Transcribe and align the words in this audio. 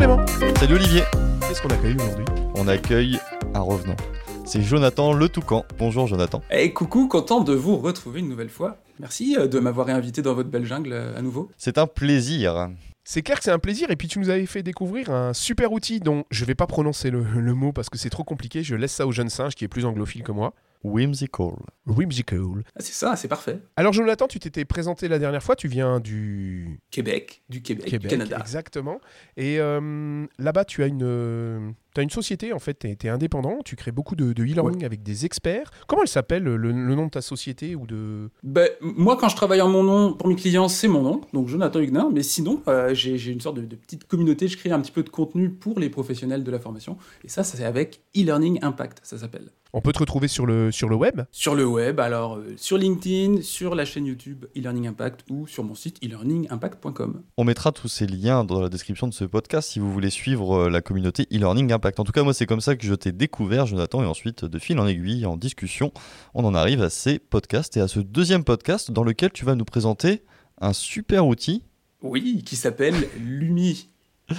Clément. 0.00 0.26
Salut 0.58 0.76
Olivier. 0.76 1.02
Qu'est-ce 1.42 1.60
qu'on 1.60 1.68
accueille 1.68 1.94
aujourd'hui? 1.94 2.24
On 2.54 2.68
accueille 2.68 3.18
un 3.52 3.60
revenant. 3.60 3.96
C'est 4.46 4.62
Jonathan 4.62 5.12
Le 5.12 5.28
Toucan. 5.28 5.66
Bonjour 5.78 6.06
Jonathan. 6.06 6.42
Eh 6.50 6.72
coucou, 6.72 7.06
content 7.06 7.42
de 7.42 7.52
vous 7.52 7.76
retrouver 7.76 8.20
une 8.20 8.30
nouvelle 8.30 8.48
fois. 8.48 8.78
Merci 8.98 9.36
euh, 9.38 9.46
de 9.46 9.58
m'avoir 9.58 9.88
réinvité 9.88 10.22
dans 10.22 10.32
votre 10.32 10.48
belle 10.48 10.64
jungle 10.64 10.94
euh, 10.94 11.18
à 11.18 11.20
nouveau. 11.20 11.50
C'est 11.58 11.76
un 11.76 11.86
plaisir. 11.86 12.70
C'est 13.04 13.20
clair 13.20 13.36
que 13.36 13.44
c'est 13.44 13.50
un 13.50 13.58
plaisir 13.58 13.90
et 13.90 13.96
puis 13.96 14.08
tu 14.08 14.18
nous 14.20 14.30
avais 14.30 14.46
fait 14.46 14.62
découvrir 14.62 15.10
un 15.10 15.34
super 15.34 15.70
outil 15.70 16.00
dont 16.00 16.24
je 16.30 16.46
vais 16.46 16.54
pas 16.54 16.66
prononcer 16.66 17.10
le, 17.10 17.22
le 17.22 17.52
mot 17.52 17.72
parce 17.72 17.90
que 17.90 17.98
c'est 17.98 18.08
trop 18.08 18.24
compliqué, 18.24 18.62
je 18.62 18.76
laisse 18.76 18.92
ça 18.92 19.06
au 19.06 19.12
jeune 19.12 19.28
singe 19.28 19.54
qui 19.54 19.66
est 19.66 19.68
plus 19.68 19.84
anglophile 19.84 20.22
que 20.22 20.32
moi. 20.32 20.54
Whimsical. 20.82 21.52
Whimsical. 21.86 22.62
Ah, 22.74 22.80
c'est 22.80 22.92
ça, 22.92 23.16
c'est 23.16 23.28
parfait. 23.28 23.60
Alors 23.76 23.92
Jonathan, 23.92 24.26
tu 24.26 24.38
t'étais 24.38 24.64
présenté 24.64 25.08
la 25.08 25.18
dernière 25.18 25.42
fois, 25.42 25.56
tu 25.56 25.68
viens 25.68 26.00
du 26.00 26.80
Québec, 26.90 27.42
du 27.48 27.62
Québec, 27.62 27.98
du 27.98 28.08
Canada. 28.08 28.38
exactement. 28.40 29.00
Et 29.36 29.60
euh, 29.60 30.26
là-bas, 30.38 30.64
tu 30.64 30.82
as 30.82 30.86
une, 30.86 31.02
euh, 31.02 31.70
tu 31.94 32.00
as 32.00 32.02
une 32.02 32.10
société, 32.10 32.52
en 32.52 32.58
fait, 32.58 32.78
tu 32.78 33.06
es, 33.06 33.08
indépendant, 33.08 33.58
tu 33.64 33.76
crées 33.76 33.92
beaucoup 33.92 34.16
de, 34.16 34.32
de 34.32 34.42
e-learning 34.42 34.84
avec 34.84 35.02
des 35.02 35.24
experts. 35.24 35.70
Comment 35.86 36.02
elle 36.02 36.08
s'appelle, 36.08 36.42
le, 36.42 36.56
le 36.56 36.72
nom 36.72 37.06
de 37.06 37.10
ta 37.10 37.20
société 37.20 37.74
ou 37.74 37.86
de... 37.86 38.30
Ben, 38.42 38.68
moi, 38.80 39.16
quand 39.16 39.28
je 39.28 39.36
travaille 39.36 39.60
en 39.60 39.68
mon 39.68 39.82
nom, 39.82 40.12
pour 40.14 40.28
mes 40.28 40.36
clients, 40.36 40.68
c'est 40.68 40.88
mon 40.88 41.02
nom, 41.02 41.20
donc 41.32 41.48
Jonathan 41.48 41.80
Huguenin. 41.80 42.10
Mais 42.12 42.22
sinon, 42.22 42.62
euh, 42.68 42.94
j'ai 42.94 43.30
une 43.30 43.40
sorte 43.40 43.56
de, 43.56 43.62
de 43.62 43.76
petite 43.76 44.06
communauté, 44.06 44.48
je 44.48 44.56
crée 44.56 44.70
un 44.70 44.80
petit 44.80 44.92
peu 44.92 45.02
de 45.02 45.10
contenu 45.10 45.50
pour 45.50 45.78
les 45.78 45.90
professionnels 45.90 46.44
de 46.44 46.50
la 46.50 46.58
formation. 46.58 46.96
Et 47.24 47.28
ça, 47.28 47.44
ça 47.44 47.56
c'est 47.56 47.64
avec 47.64 48.02
e-learning 48.16 48.58
impact, 48.62 49.00
ça 49.02 49.18
s'appelle. 49.18 49.50
On 49.72 49.80
peut 49.80 49.92
te 49.92 50.00
retrouver 50.00 50.26
sur 50.26 50.46
le, 50.46 50.72
sur 50.72 50.88
le 50.88 50.96
web? 50.96 51.22
Sur 51.30 51.54
le 51.54 51.64
web, 51.64 52.00
alors 52.00 52.36
euh, 52.36 52.54
sur 52.56 52.76
LinkedIn, 52.76 53.42
sur 53.42 53.76
la 53.76 53.84
chaîne 53.84 54.04
YouTube 54.04 54.46
e-learning 54.56 54.88
impact 54.88 55.20
ou 55.30 55.46
sur 55.46 55.62
mon 55.62 55.76
site 55.76 56.04
e-learningimpact.com. 56.04 57.22
On 57.36 57.44
mettra 57.44 57.70
tous 57.70 57.86
ces 57.86 58.08
liens 58.08 58.42
dans 58.42 58.60
la 58.60 58.68
description 58.68 59.06
de 59.06 59.14
ce 59.14 59.24
podcast 59.24 59.70
si 59.70 59.78
vous 59.78 59.92
voulez 59.92 60.10
suivre 60.10 60.64
euh, 60.64 60.70
la 60.70 60.80
communauté 60.80 61.28
e-learning 61.32 61.72
impact. 61.72 61.79
En 61.84 62.04
tout 62.04 62.12
cas, 62.12 62.22
moi, 62.22 62.34
c'est 62.34 62.46
comme 62.46 62.60
ça 62.60 62.76
que 62.76 62.84
je 62.84 62.94
t'ai 62.94 63.12
découvert, 63.12 63.66
Jonathan, 63.66 64.02
et 64.02 64.06
ensuite, 64.06 64.44
de 64.44 64.58
fil 64.58 64.78
en 64.78 64.86
aiguille, 64.86 65.26
en 65.26 65.36
discussion, 65.36 65.92
on 66.34 66.44
en 66.44 66.54
arrive 66.54 66.82
à 66.82 66.90
ces 66.90 67.18
podcasts 67.18 67.76
et 67.76 67.80
à 67.80 67.88
ce 67.88 68.00
deuxième 68.00 68.44
podcast 68.44 68.90
dans 68.90 69.04
lequel 69.04 69.30
tu 69.32 69.44
vas 69.44 69.54
nous 69.54 69.64
présenter 69.64 70.22
un 70.60 70.72
super 70.72 71.26
outil 71.26 71.62
Oui, 72.02 72.42
qui 72.44 72.56
s'appelle 72.56 73.08
Lumi. 73.18 73.88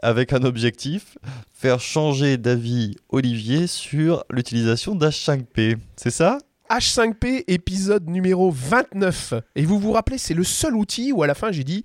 avec 0.00 0.32
un 0.32 0.42
objectif, 0.44 1.18
faire 1.52 1.80
changer 1.80 2.36
d'avis 2.36 2.96
Olivier 3.08 3.66
sur 3.66 4.24
l'utilisation 4.30 4.94
d'H5P. 4.94 5.76
C'est 5.96 6.10
ça? 6.10 6.38
H5P, 6.70 7.44
épisode 7.48 8.08
numéro 8.08 8.50
29. 8.50 9.34
Et 9.56 9.64
vous 9.64 9.78
vous 9.78 9.92
rappelez, 9.92 10.18
c'est 10.18 10.34
le 10.34 10.44
seul 10.44 10.76
outil 10.76 11.12
où 11.12 11.22
à 11.22 11.26
la 11.26 11.34
fin 11.34 11.50
j'ai 11.52 11.64
dit... 11.64 11.84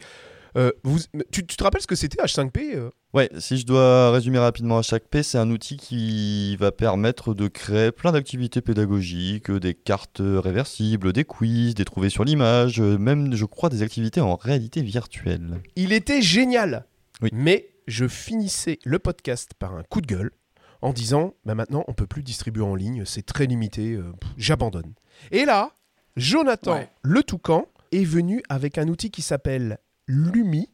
euh, 0.56 0.72
vous, 0.84 1.00
tu, 1.32 1.46
tu 1.46 1.56
te 1.58 1.64
rappelles 1.64 1.82
ce 1.82 1.88
que 1.88 1.96
c'était 1.96 2.22
H5P 2.22 2.76
euh 2.76 2.90
Ouais, 3.14 3.30
si 3.38 3.58
je 3.58 3.66
dois 3.66 4.12
résumer 4.12 4.40
rapidement 4.40 4.80
H5P, 4.82 5.22
c'est 5.24 5.38
un 5.38 5.50
outil 5.52 5.78
qui 5.78 6.56
va 6.56 6.72
permettre 6.72 7.34
de 7.36 7.48
créer 7.48 7.92
plein 7.92 8.12
d'activités 8.12 8.62
pédagogiques, 8.62 9.52
des 9.52 9.74
cartes 9.76 10.22
réversibles, 10.22 11.14
des 11.14 11.24
quiz, 11.24 11.76
des 11.76 11.86
trouvés 11.86 12.10
sur 12.10 12.24
l'image, 12.24 12.82
même, 12.82 13.36
je 13.36 13.46
crois, 13.46 13.70
des 13.70 13.84
activités 13.84 14.20
en 14.22 14.36
réalité 14.36 14.82
virtuelle. 14.82 15.62
Il 15.76 15.94
était 15.94 16.22
génial. 16.24 16.86
Oui. 17.22 17.30
Mais 17.34 17.70
je 17.88 18.08
finissais 18.08 18.80
le 18.84 18.98
podcast 18.98 19.52
par 19.60 19.76
un 19.76 19.84
coup 19.84 20.02
de 20.02 20.08
gueule 20.08 20.32
en 20.82 20.92
disant 20.92 21.34
bah 21.46 21.54
maintenant 21.56 21.84
on 21.88 21.94
peut 21.94 22.08
plus 22.08 22.24
distribuer 22.24 22.64
en 22.64 22.76
ligne, 22.76 23.04
c'est 23.06 23.26
très 23.26 23.46
limité, 23.46 23.94
euh, 23.94 24.12
j'abandonne. 24.38 24.94
Et 25.32 25.46
là, 25.46 25.72
Jonathan 26.18 26.74
Ouais. 26.74 26.90
le 27.04 27.24
Toucan 27.24 27.68
est 27.92 28.04
venu 28.04 28.42
avec 28.50 28.78
un 28.78 28.88
outil 28.88 29.12
qui 29.12 29.22
s'appelle 29.22 29.78
Lumi 30.08 30.70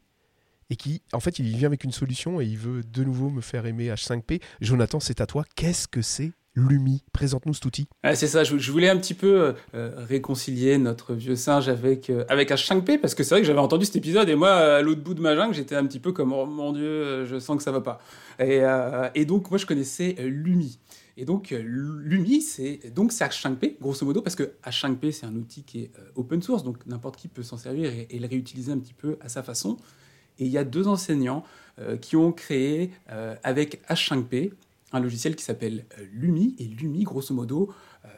et 0.69 0.75
qui 0.75 1.01
en 1.13 1.19
fait 1.19 1.39
il 1.39 1.45
vient 1.55 1.67
avec 1.67 1.83
une 1.83 1.91
solution 1.91 2.41
et 2.41 2.45
il 2.45 2.57
veut 2.57 2.83
de 2.83 3.03
nouveau 3.03 3.29
me 3.29 3.41
faire 3.41 3.65
aimer 3.65 3.89
H5P. 3.89 4.41
Jonathan, 4.61 4.99
c'est 4.99 5.21
à 5.21 5.25
toi. 5.25 5.45
Qu'est-ce 5.55 5.87
que 5.87 6.01
c'est 6.01 6.31
Lumi? 6.55 7.03
Présente-nous 7.13 7.53
cet 7.53 7.65
outil. 7.65 7.87
Ah, 8.03 8.15
c'est 8.15 8.27
ça, 8.27 8.43
je, 8.43 8.71
voulais 8.71 8.89
un 8.89 8.97
petit 8.97 9.13
peu 9.13 9.41
euh, 9.41 9.53
euh, 9.75 9.91
réconcilier 9.97 10.77
notre 10.77 11.13
vieux 11.13 11.35
singe 11.35 11.69
avec, 11.69 12.09
euh, 12.09 12.25
avec 12.27 12.49
H5P, 12.49 12.97
parce 12.99 13.15
que 13.15 13.23
c'est 13.23 13.35
vrai 13.35 13.41
que 13.41 13.47
j'avais 13.47 13.59
entendu 13.59 13.85
cet 13.85 13.95
épisode, 13.95 14.29
et 14.29 14.35
moi, 14.35 14.51
à 14.51 14.81
l'autre 14.81 15.01
bout 15.01 15.13
de 15.13 15.21
ma 15.21 15.35
jungle, 15.35 15.53
j'étais 15.53 15.75
un 15.75 15.85
petit 15.85 15.99
peu 15.99 16.11
comme, 16.11 16.33
oh 16.33 16.45
mon 16.45 16.73
dieu, 16.73 17.25
je 17.25 17.39
sens 17.39 17.57
que 17.57 17.63
ça 17.63 17.71
va 17.71 17.81
pas. 17.81 17.99
Et, 18.39 19.25
donc, 19.25 19.49
moi, 19.49 19.57
je 19.57 19.65
connaissais 19.65 20.15
Lumi. 20.19 20.79
Et 21.19 21.25
donc, 21.25 21.51
euh, 21.51 21.61
Lumi, 21.61 22.41
c'est 22.41 22.93
donc 22.95 23.11
c'est 23.11 23.25
H5P, 23.25 23.75
grosso 23.81 24.05
modo, 24.05 24.21
parce 24.21 24.37
que 24.37 24.53
H5P, 24.63 25.11
c'est 25.11 25.25
un 25.25 25.35
outil 25.35 25.63
qui 25.63 25.81
est 25.81 25.91
euh, 25.99 26.11
open 26.15 26.41
source, 26.41 26.63
donc 26.63 26.77
n'importe 26.85 27.17
qui 27.17 27.27
peut 27.27 27.43
s'en 27.43 27.57
servir 27.57 27.91
et, 27.91 28.17
le 28.17 28.25
réutiliser 28.25 28.71
un 28.71 28.77
petit 28.77 28.93
peu 28.93 29.17
à 29.19 29.27
sa 29.27 29.43
façon. 29.43 29.75
Et 30.37 30.45
il 30.45 30.51
y 30.51 30.57
a 30.57 30.63
deux 30.63 30.87
enseignants 30.87 31.43
euh, 31.79 31.97
qui 31.97 32.15
ont 32.15 32.31
créé 32.31 32.91
avec 33.43 33.85
H5P 33.89 34.53
un 34.93 35.01
logiciel 35.01 35.35
qui 35.35 35.43
s'appelle 35.43 35.85
Lumi. 36.13 36.55
Et 36.57 36.63
Lumi, 36.63 37.03
grosso 37.03 37.33
modo, 37.35 37.73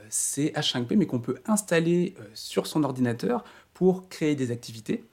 c'est 0.09 0.53
H5P, 0.53 0.95
mais 0.95 1.07
qu'on 1.07 1.19
peut 1.19 1.39
installer 1.47 2.13
sur 2.35 2.67
son 2.67 2.83
ordinateur 2.83 3.43
pour 3.73 4.09
créer 4.09 4.35
des 4.35 4.51
activités. 4.51 5.03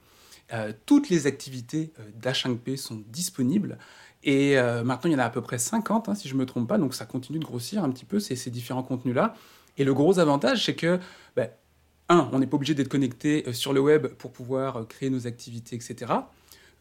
Toutes 0.85 1.09
les 1.09 1.27
activités 1.27 1.91
euh, 1.99 2.03
d'H5P 2.19 2.77
sont 2.77 3.03
disponibles. 3.07 3.77
Et 4.23 4.57
euh, 4.57 4.83
maintenant, 4.83 5.09
il 5.09 5.13
y 5.13 5.15
en 5.15 5.19
a 5.19 5.25
à 5.25 5.29
peu 5.29 5.41
près 5.41 5.57
50, 5.57 6.09
hein, 6.09 6.15
si 6.15 6.27
je 6.27 6.33
ne 6.33 6.39
me 6.39 6.45
trompe 6.45 6.67
pas. 6.67 6.77
Donc, 6.77 6.93
ça 6.93 7.05
continue 7.05 7.39
de 7.39 7.45
grossir 7.45 7.83
un 7.83 7.89
petit 7.89 8.05
peu, 8.05 8.19
ces, 8.19 8.35
différents 8.49 8.83
contenus-là. 8.83 9.35
Et 9.77 9.83
le 9.83 9.93
gros 9.93 10.19
avantage, 10.19 10.65
c'est 10.65 10.75
que, 10.75 10.99
ben, 11.35 11.49
un, 12.09 12.29
on 12.33 12.39
n'est 12.39 12.47
pas 12.47 12.55
obligé 12.55 12.73
d'être 12.73 12.89
connecté 12.89 13.45
euh, 13.47 13.53
sur 13.53 13.71
le 13.71 13.79
web 13.79 14.07
pour 14.07 14.31
pouvoir 14.31 14.77
euh, 14.77 14.83
créer 14.83 15.09
nos 15.09 15.27
activités, 15.27 15.75
etc. 15.75 16.11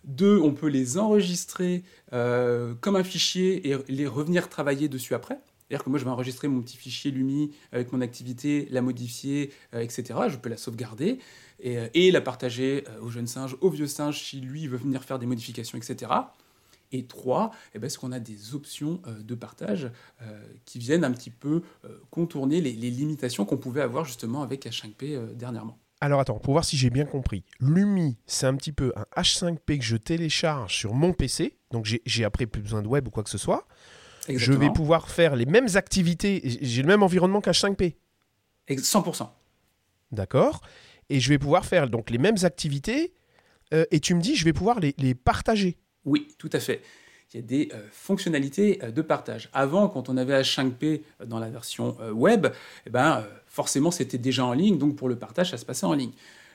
Deux, 0.05 0.39
on 0.41 0.53
peut 0.53 0.69
les 0.69 0.97
enregistrer 0.97 1.83
comme 2.11 2.97
un 2.97 3.03
fichier 3.03 3.69
et 3.69 3.77
les 3.89 4.07
revenir 4.07 4.49
travailler 4.49 4.89
dessus 4.89 5.13
après. 5.15 5.39
C'est-à-dire 5.69 5.85
que 5.85 5.91
moi, 5.91 5.99
je 5.99 6.05
vais 6.05 6.11
enregistrer 6.11 6.49
mon 6.49 6.63
petit 6.63 6.77
fichier 6.77 7.11
Lumi 7.11 7.51
avec 7.73 7.93
mon 7.93 8.01
activité, 8.01 8.69
la 8.71 8.81
modifier, 8.81 9.53
etc. 9.75 10.21
Je 10.29 10.37
peux 10.37 10.49
la 10.49 10.57
sauvegarder 10.57 11.19
et, 11.61 11.79
et 11.95 12.11
la 12.11 12.21
partager 12.21 12.85
euh, 12.89 13.01
au 13.03 13.11
jeune 13.11 13.27
singe, 13.27 13.57
au 13.61 13.71
vieux 13.71 13.87
singe, 13.87 14.23
si 14.23 14.41
lui 14.41 14.67
veut 14.67 14.79
venir 14.79 15.03
faire 15.05 15.19
des 15.19 15.27
modifications, 15.27 15.79
etc. 15.79 16.11
Et 16.93 17.07
trois, 17.07 17.51
eh 17.75 17.79
ben, 17.79 17.87
est-ce 17.87 17.99
qu'on 17.99 18.13
a 18.13 18.21
des 18.21 18.55
options 18.55 19.01
euh, 19.07 19.21
de 19.23 19.35
partage 19.35 19.91
euh, 20.23 20.43
qui 20.65 20.79
viennent 20.79 21.05
un 21.05 21.13
petit 21.13 21.31
peu 21.31 21.63
euh, 21.85 21.99
contourner 22.11 22.61
les, 22.61 22.73
les 22.73 22.91
limitations 22.91 23.45
qu'on 23.45 23.59
pouvait 23.59 23.83
avoir 23.83 24.05
justement 24.07 24.43
avec 24.43 24.65
H5P 24.67 25.15
euh, 25.15 25.35
dernièrement 25.35 25.79
Alors 26.01 26.21
attends, 26.21 26.39
pour 26.39 26.55
voir 26.55 26.65
si 26.65 26.77
j'ai 26.79 26.89
bien 26.91 27.05
compris. 27.05 27.45
Lumi, 27.61 28.17
c'est 28.27 28.47
un 28.47 28.55
petit 28.57 28.73
peu 28.73 28.93
un 28.97 29.05
H5P 29.21 29.79
que 29.79 29.85
je 29.85 29.97
télécharge 29.99 30.75
sur 30.75 30.95
mon 30.95 31.13
PC. 31.13 31.57
Donc 31.73 31.85
j'ai- 31.85 32.25
après 32.25 32.47
plus 32.47 32.63
besoin 32.63 32.81
de 32.83 32.89
web 32.89 33.07
ou 33.07 33.11
quoi 33.11 33.23
que 33.23 33.31
ce 33.31 33.39
soit. 33.39 33.67
Je 34.29 34.53
vais 34.53 34.71
pouvoir 34.71 35.09
faire 35.11 35.37
les 35.37 35.47
mêmes 35.47 35.69
activités. 35.75 36.41
J'ai 36.63 36.83
le 36.83 36.89
même 36.89 37.03
environnement 37.03 37.41
qu'H5P. 37.41 37.97
Ex- 38.69 38.83
100%. 38.95 39.29
D'accord 40.13 40.61
Et 41.11 41.21
je 41.21 41.29
vais 41.29 41.39
pouvoir 41.39 41.65
faire 41.67 41.89
donc 41.89 42.11
les 42.11 42.19
mêmes 42.19 42.37
activités. 42.43 43.13
euh, 43.75 43.85
et 43.91 44.01
tu 44.01 44.15
me 44.15 44.21
dis, 44.23 44.35
je 44.37 44.45
vais 44.47 44.53
pouvoir 44.55 44.81
les, 44.81 44.95
les 44.99 45.15
partager. 45.15 45.77
Oui, 46.09 46.29
tout 46.39 46.51
à 46.53 46.61
fait. 46.61 46.83
Il 47.33 47.37
y 47.37 47.41
a 47.41 47.47
des 47.47 47.69
euh, 47.75 47.87
fonctionnalités 47.93 48.79
euh, 48.83 48.91
de 48.91 49.03
partage. 49.03 49.51
Avant, 49.53 49.89
quand 49.89 50.09
on 50.09 50.17
avait 50.17 50.41
H5P 50.41 51.03
euh, 51.21 51.27
dans 51.27 51.39
la 51.39 51.51
version 51.51 51.97
web, 52.13 52.47
eh 52.87 52.91
ben, 52.91 53.25
forcément, 53.47 53.91
c'était 53.91 54.19
déjà 54.19 54.47
en 54.47 54.55
ligne, 54.55 54.79
donc 54.79 54.97
pour 54.97 55.09
le 55.09 55.17
partage, 55.17 55.51
ça 55.51 55.59
se 55.59 55.67
passait 55.67 55.87
en 55.87 55.93
ligne. 55.93 56.13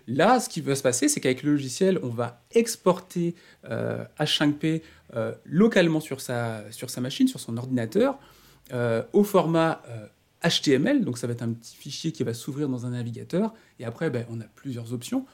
Là, 0.07 0.39
ce 0.39 0.49
qui 0.49 0.61
va 0.61 0.75
se 0.75 0.83
passer, 0.83 1.07
c'est 1.07 1.21
qu'avec 1.21 1.43
le 1.43 1.51
logiciel, 1.51 1.99
on 2.03 2.09
va 2.09 2.41
exporter 2.51 3.35
euh, 3.69 4.03
H5P 4.19 4.81
euh, 5.15 5.33
localement 5.45 6.01
sur 6.01 6.19
sa, 6.19 6.63
machine, 6.97 7.27
sur 7.27 7.39
son 7.39 7.57
ordinateur, 7.57 8.17
au 9.11 9.23
format 9.23 9.81
HTML. 10.43 11.03
Donc, 11.03 11.17
ça 11.17 11.27
va 11.27 11.33
être 11.33 11.43
un 11.43 11.51
petit 11.53 11.75
fichier 11.75 12.11
qui 12.11 12.23
va 12.23 12.33
s'ouvrir 12.33 12.69
dans 12.69 12.85
un 12.85 12.91
navigateur. 12.91 13.53
Et 13.79 13.85
après, 13.85 14.09
ben, 14.09 14.25
on 14.31 14.41
a 14.41 14.45
plusieurs 14.55 14.93
options. 14.93 15.25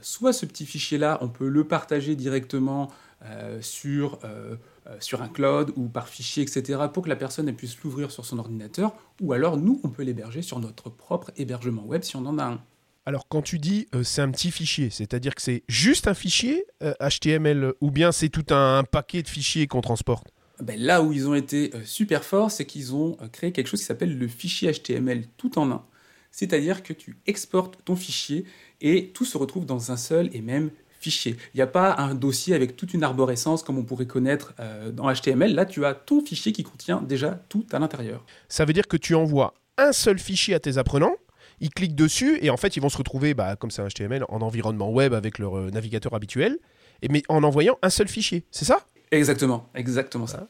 Soit 0.00 0.32
ce 0.32 0.46
petit 0.46 0.64
fichier-là, 0.64 1.18
on 1.20 1.28
peut 1.28 1.48
le 1.48 1.64
partager 1.64 2.14
directement 2.14 2.90
euh, 3.24 3.60
sur, 3.62 4.18
euh, 4.24 4.56
euh, 4.86 4.96
sur 5.00 5.22
un 5.22 5.28
cloud 5.28 5.72
ou 5.76 5.88
par 5.88 6.08
fichier, 6.08 6.42
etc., 6.42 6.78
pour 6.92 7.04
que 7.04 7.08
la 7.08 7.16
personne 7.16 7.48
elle 7.48 7.54
puisse 7.54 7.80
l'ouvrir 7.82 8.10
sur 8.10 8.26
son 8.26 8.38
ordinateur, 8.38 8.94
ou 9.20 9.32
alors 9.32 9.56
nous, 9.56 9.80
on 9.82 9.88
peut 9.88 10.02
l'héberger 10.02 10.42
sur 10.42 10.60
notre 10.60 10.90
propre 10.90 11.30
hébergement 11.36 11.84
web 11.84 12.02
si 12.02 12.16
on 12.16 12.26
en 12.26 12.38
a 12.38 12.44
un. 12.44 12.60
Alors 13.06 13.26
quand 13.28 13.42
tu 13.42 13.58
dis 13.58 13.86
euh, 13.94 14.02
c'est 14.02 14.20
un 14.20 14.30
petit 14.30 14.50
fichier, 14.50 14.90
c'est-à-dire 14.90 15.34
que 15.34 15.42
c'est 15.42 15.62
juste 15.68 16.06
un 16.06 16.14
fichier 16.14 16.64
HTML 16.82 17.72
ou 17.80 17.90
bien 17.90 18.12
c'est 18.12 18.28
tout 18.28 18.46
un, 18.50 18.78
un 18.78 18.84
paquet 18.84 19.22
de 19.22 19.28
fichiers 19.28 19.66
qu'on 19.66 19.80
transporte? 19.80 20.28
Ben, 20.62 20.78
là 20.78 21.02
où 21.02 21.12
ils 21.12 21.26
ont 21.26 21.34
été 21.34 21.72
super 21.84 22.24
forts, 22.24 22.50
c'est 22.50 22.64
qu'ils 22.64 22.94
ont 22.94 23.16
créé 23.32 23.52
quelque 23.52 23.66
chose 23.66 23.80
qui 23.80 23.86
s'appelle 23.86 24.16
le 24.16 24.28
fichier 24.28 24.70
HTML 24.70 25.26
tout 25.36 25.58
en 25.58 25.70
un. 25.70 25.84
C'est-à-dire 26.30 26.82
que 26.82 26.92
tu 26.92 27.16
exportes 27.26 27.78
ton 27.84 27.94
fichier 27.94 28.44
et 28.80 29.12
tout 29.14 29.24
se 29.24 29.38
retrouve 29.38 29.66
dans 29.66 29.92
un 29.92 29.96
seul 29.96 30.28
et 30.32 30.40
même 30.40 30.70
fichier. 31.04 31.36
Il 31.52 31.58
n'y 31.58 31.62
a 31.62 31.66
pas 31.66 31.94
un 31.98 32.14
dossier 32.14 32.54
avec 32.54 32.76
toute 32.76 32.94
une 32.94 33.04
arborescence 33.04 33.62
comme 33.62 33.78
on 33.78 33.84
pourrait 33.84 34.06
connaître 34.06 34.54
euh, 34.58 34.90
dans 34.90 35.12
HTML. 35.12 35.54
Là, 35.54 35.66
tu 35.66 35.84
as 35.84 35.94
ton 35.94 36.24
fichier 36.24 36.52
qui 36.52 36.64
contient 36.64 37.02
déjà 37.02 37.38
tout 37.48 37.66
à 37.72 37.78
l'intérieur. 37.78 38.24
Ça 38.48 38.64
veut 38.64 38.72
dire 38.72 38.88
que 38.88 38.96
tu 38.96 39.14
envoies 39.14 39.54
un 39.76 39.92
seul 39.92 40.18
fichier 40.18 40.54
à 40.54 40.60
tes 40.60 40.78
apprenants, 40.78 41.14
ils 41.60 41.70
cliquent 41.70 41.94
dessus 41.94 42.38
et 42.42 42.50
en 42.50 42.56
fait 42.56 42.76
ils 42.76 42.80
vont 42.80 42.88
se 42.88 42.96
retrouver, 42.96 43.34
bah, 43.34 43.56
comme 43.56 43.70
c'est 43.70 43.82
un 43.82 43.88
HTML, 43.88 44.24
en 44.28 44.40
environnement 44.40 44.90
web 44.90 45.12
avec 45.12 45.38
leur 45.38 45.58
euh, 45.58 45.70
navigateur 45.70 46.14
habituel, 46.14 46.58
et, 47.02 47.08
mais 47.08 47.22
en 47.28 47.42
envoyant 47.42 47.76
un 47.82 47.90
seul 47.90 48.08
fichier, 48.08 48.44
c'est 48.50 48.64
ça? 48.64 48.86
Exactement, 49.10 49.68
exactement 49.74 50.26
ça. 50.26 50.48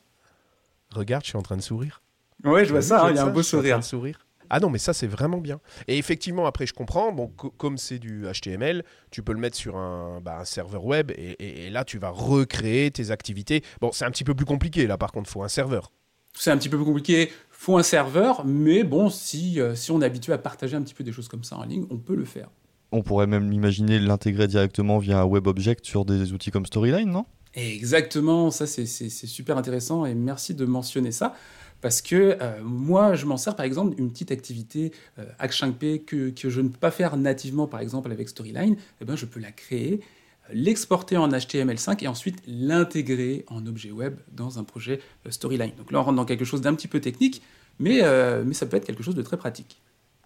Regarde, 0.94 1.24
je 1.24 1.30
suis 1.30 1.38
en 1.38 1.42
train 1.42 1.56
de 1.56 1.62
sourire. 1.62 2.02
Ouais, 2.44 2.64
je 2.64 2.70
vois 2.70 2.82
ça, 2.82 3.04
hein, 3.04 3.10
il 3.10 3.16
y 3.16 3.18
a 3.18 3.24
un 3.24 3.30
beau 3.30 3.42
je 3.42 3.46
suis 3.48 3.56
en 3.56 3.60
train 3.60 3.68
sourire. 3.68 3.78
de 3.78 3.84
sourire. 3.84 4.23
Ah 4.56 4.60
non, 4.60 4.70
mais 4.70 4.78
ça, 4.78 4.92
c'est 4.92 5.08
vraiment 5.08 5.38
bien. 5.38 5.58
Et 5.88 5.98
effectivement, 5.98 6.46
après, 6.46 6.64
je 6.64 6.72
comprends. 6.72 7.10
Bon, 7.10 7.26
co- 7.26 7.50
comme 7.50 7.76
c'est 7.76 7.98
du 7.98 8.22
HTML, 8.24 8.84
tu 9.10 9.20
peux 9.20 9.32
le 9.32 9.40
mettre 9.40 9.56
sur 9.56 9.76
un, 9.76 10.20
bah, 10.20 10.38
un 10.38 10.44
serveur 10.44 10.84
web 10.84 11.10
et, 11.10 11.32
et- 11.40 11.66
et 11.66 11.70
là, 11.70 11.84
tu 11.84 11.98
vas 11.98 12.10
recréer 12.10 12.92
tes 12.92 13.10
activités. 13.10 13.64
Bon, 13.80 13.90
c'est 13.92 14.04
un 14.04 14.12
petit 14.12 14.22
peu 14.22 14.32
plus 14.32 14.46
compliqué, 14.46 14.86
là, 14.86 14.96
par 14.96 15.10
contre, 15.10 15.28
il 15.28 15.32
faut 15.32 15.42
un 15.42 15.48
serveur. 15.48 15.90
C'est 16.38 16.52
un 16.52 16.56
petit 16.56 16.68
peu 16.68 16.76
plus 16.76 16.86
compliqué, 16.86 17.32
faut 17.50 17.76
un 17.78 17.82
serveur, 17.82 18.44
mais 18.44 18.84
bon, 18.84 19.10
si, 19.10 19.60
euh, 19.60 19.74
si 19.74 19.90
on 19.90 20.00
est 20.00 20.06
habitué 20.06 20.32
à 20.32 20.38
partager 20.38 20.76
un 20.76 20.82
petit 20.82 20.94
peu 20.94 21.02
des 21.02 21.10
choses 21.10 21.26
comme 21.26 21.42
ça 21.42 21.56
en 21.56 21.64
ligne, 21.64 21.86
on 21.90 21.96
peut 21.98 22.14
le 22.14 22.24
faire. 22.24 22.48
On 22.92 23.02
pourrait 23.02 23.26
même 23.26 23.52
imaginer 23.52 23.98
l'intégrer 23.98 24.46
directement 24.46 24.98
via 24.98 25.20
un 25.20 25.24
web 25.24 25.48
object 25.48 25.84
sur 25.84 26.04
des 26.04 26.32
outils 26.32 26.52
comme 26.52 26.64
Storyline, 26.66 27.10
non? 27.10 27.26
Exactement, 27.54 28.50
ça 28.50 28.66
c'est 28.66 28.86
super 28.86 29.56
intéressant 29.56 30.04
et 30.06 30.14
merci 30.14 30.54
de 30.54 30.64
mentionner 30.64 31.12
ça. 31.12 31.34
Parce 31.84 32.00
que 32.00 32.38
euh, 32.40 32.62
moi, 32.62 33.14
je 33.14 33.26
m'en 33.26 33.36
sers 33.36 33.54
par 33.54 33.66
exemple 33.66 33.94
une 33.98 34.10
petite 34.10 34.32
activité 34.32 34.90
euh, 35.18 35.26
H5P 35.38 36.06
que, 36.06 36.30
que 36.30 36.48
je 36.48 36.62
ne 36.62 36.68
peux 36.68 36.78
pas 36.78 36.90
faire 36.90 37.18
nativement 37.18 37.66
par 37.66 37.80
exemple 37.80 38.10
avec 38.10 38.30
Storyline. 38.30 38.78
Eh 39.02 39.04
ben, 39.04 39.16
je 39.16 39.26
peux 39.26 39.38
la 39.38 39.52
créer, 39.52 40.00
euh, 40.48 40.54
l'exporter 40.54 41.18
en 41.18 41.28
HTML5 41.28 42.02
et 42.02 42.08
ensuite 42.08 42.42
l'intégrer 42.46 43.44
en 43.48 43.66
objet 43.66 43.90
web 43.90 44.16
dans 44.32 44.58
un 44.58 44.64
projet 44.64 44.98
euh, 45.26 45.30
Storyline. 45.30 45.72
Donc 45.76 45.92
là, 45.92 46.00
on 46.00 46.04
rentre 46.04 46.16
dans 46.16 46.24
quelque 46.24 46.46
chose 46.46 46.62
d'un 46.62 46.74
petit 46.74 46.88
peu 46.88 47.02
technique, 47.02 47.42
mais, 47.78 48.02
euh, 48.02 48.44
mais 48.46 48.54
ça 48.54 48.64
peut 48.64 48.78
être 48.78 48.86
quelque 48.86 49.02
chose 49.02 49.14
de 49.14 49.20
très 49.20 49.36
pratique. 49.36 49.82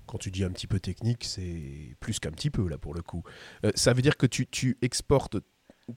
Quand 0.07 0.19
tu 0.19 0.31
dis 0.31 0.45
un 0.45 0.51
petit 0.51 0.69
peu 0.69 0.79
technique, 0.79 1.25
c'est 1.25 1.97
plus 1.99 2.21
qu'un 2.21 2.31
petit 2.31 2.51
peu, 2.51 2.69
là, 2.69 2.79
pour 2.79 2.95
le 2.95 3.03
coup. 3.03 3.25
Euh, 3.65 3.73
ça 3.75 3.95
veut 3.95 4.03
dire 4.03 4.17
que 4.17 4.27
tu, 4.27 4.47
tu 4.47 4.79
exportes 4.81 5.39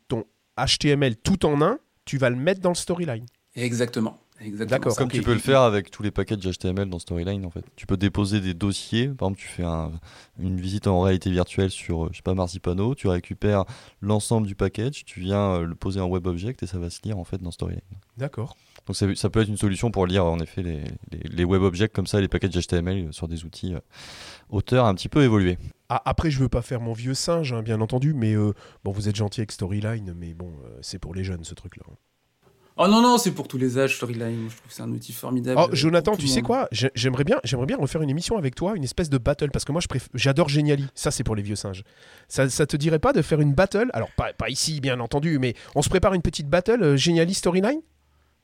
ton 0.07 0.25
HTML 0.57 1.17
tout 1.17 1.45
en 1.45 1.61
un, 1.61 1.77
tu 2.05 2.17
vas 2.17 2.31
le 2.31 2.35
mettre 2.35 2.61
dans 2.61 2.69
le 2.69 2.75
storyline. 2.75 3.27
Exactement. 3.55 4.19
D'accord. 4.65 4.95
Comme 4.95 5.09
tu 5.09 5.21
peux 5.21 5.33
le 5.33 5.39
faire 5.39 5.61
avec 5.61 5.91
tous 5.91 6.03
les 6.03 6.11
packages 6.11 6.39
HTML 6.39 6.89
dans 6.89 6.99
Storyline 6.99 7.45
en 7.45 7.49
fait. 7.51 7.63
Tu 7.75 7.85
peux 7.85 7.97
déposer 7.97 8.41
des 8.41 8.53
dossiers, 8.53 9.07
par 9.09 9.27
exemple 9.29 9.39
tu 9.41 9.47
fais 9.47 9.63
un- 9.63 9.91
une 10.39 10.59
visite 10.59 10.87
en 10.87 11.01
réalité 11.01 11.29
virtuelle 11.29 11.69
sur 11.69 12.05
euh, 12.05 12.09
je 12.11 12.17
sais 12.17 12.23
pas 12.23 12.33
Marzipano, 12.33 12.95
tu 12.95 13.07
récupères 13.07 13.65
l'ensemble 14.01 14.47
du 14.47 14.55
package, 14.55 15.05
tu 15.05 15.19
viens 15.19 15.55
euh, 15.55 15.65
le 15.65 15.75
poser 15.75 15.99
en 15.99 16.07
web 16.07 16.25
object 16.27 16.63
et 16.63 16.67
ça 16.67 16.79
va 16.79 16.89
se 16.89 17.01
lire 17.03 17.17
en 17.19 17.23
fait 17.23 17.41
dans 17.41 17.51
Storyline. 17.51 17.81
D'accord. 18.17 18.55
Donc 18.87 18.95
ça, 18.95 19.05
ça 19.15 19.29
peut 19.29 19.41
être 19.41 19.47
une 19.49 19.57
solution 19.57 19.91
pour 19.91 20.07
lire 20.07 20.25
en 20.25 20.39
effet 20.39 20.63
les, 20.63 20.83
les- 21.11 21.29
les 21.29 21.43
web 21.43 21.61
objects 21.61 21.93
comme 21.93 22.07
ça, 22.07 22.19
les 22.19 22.27
packages 22.27 22.51
HTML 22.57 23.13
sur 23.13 23.27
des 23.27 23.45
outils 23.45 23.75
euh, 23.75 23.79
auteurs 24.49 24.85
un 24.85 24.95
petit 24.95 25.09
peu 25.09 25.23
évolués. 25.23 25.57
Ah, 25.89 26.01
après, 26.05 26.31
je 26.31 26.39
veux 26.39 26.49
pas 26.49 26.61
faire 26.61 26.79
mon 26.81 26.93
vieux 26.93 27.13
singe, 27.13 27.51
hein, 27.53 27.61
bien 27.61 27.81
entendu, 27.81 28.13
mais 28.13 28.33
euh, 28.33 28.53
bon, 28.83 28.91
vous 28.91 29.09
êtes 29.09 29.15
gentil 29.15 29.41
avec 29.41 29.51
Storyline, 29.51 30.13
mais 30.17 30.33
bon, 30.33 30.51
euh, 30.65 30.77
c'est 30.81 30.99
pour 30.99 31.13
les 31.13 31.23
jeunes, 31.23 31.43
ce 31.43 31.53
truc-là. 31.53 31.83
Oh 32.77 32.87
non, 32.87 33.01
non, 33.01 33.17
c'est 33.17 33.31
pour 33.31 33.47
tous 33.47 33.57
les 33.57 33.77
âges, 33.77 33.97
Storyline. 33.97 34.47
Je 34.49 34.55
trouve 34.55 34.67
que 34.69 34.73
c'est 34.73 34.81
un 34.81 34.89
outil 34.91 35.11
formidable. 35.13 35.61
Oh, 35.63 35.69
Jonathan, 35.73 36.15
tu 36.15 36.27
sais 36.27 36.41
quoi? 36.41 36.67
J'ai- 36.71 36.89
J'aimerais 36.95 37.23
bien, 37.25 37.39
j'aimerais 37.43 37.65
bien 37.67 37.77
refaire 37.77 38.01
une 38.01 38.09
émission 38.09 38.37
avec 38.37 38.55
toi, 38.55 38.73
une 38.75 38.83
espèce 38.83 39.09
de 39.09 39.17
battle, 39.17 39.51
parce 39.51 39.65
que 39.65 39.71
moi, 39.71 39.81
je 39.81 39.87
préf- 39.87 40.07
j'adore 40.15 40.49
Geniali. 40.49 40.87
Ça, 40.95 41.11
c'est 41.11 41.23
pour 41.23 41.35
les 41.35 41.43
vieux 41.43 41.55
singes. 41.57 41.83
Ça, 42.27 42.49
ça 42.49 42.65
te 42.65 42.77
dirait 42.77 42.97
pas 42.99 43.13
de 43.13 43.21
faire 43.21 43.41
une 43.41 43.53
battle? 43.53 43.89
Alors, 43.93 44.09
pas, 44.17 44.33
pas 44.33 44.49
ici, 44.49 44.79
bien 44.79 44.99
entendu, 44.99 45.37
mais 45.37 45.53
on 45.75 45.81
se 45.81 45.89
prépare 45.89 46.13
une 46.13 46.21
petite 46.21 46.47
battle 46.49 46.81
euh, 46.81 46.97
Geniali 46.97 47.33
Storyline? 47.33 47.81